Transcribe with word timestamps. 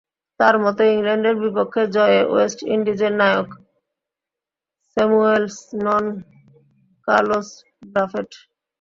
তাঁর 0.39 0.55
মতে, 0.63 0.83
ইংল্যান্ডের 0.93 1.35
বিপক্ষে 1.43 1.83
জয়ে 1.95 2.19
ওয়েস্ট 2.31 2.59
ইন্ডিজের 2.75 3.13
নায়ক 3.19 3.49
স্যামুয়েলস 4.97 5.55
নন, 5.85 6.05
কার্লোস 7.07 7.49
ব্রাফেট। 7.83 8.29